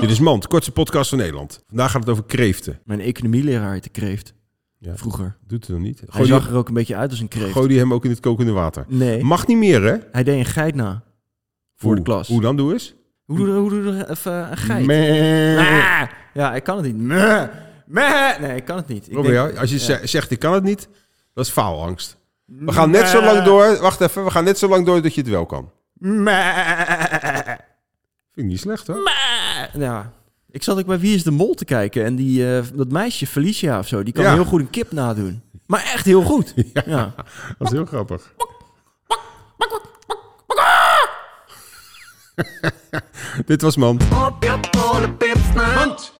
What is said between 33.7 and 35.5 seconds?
of zo, die kan Ja. heel goed een kip nadoen.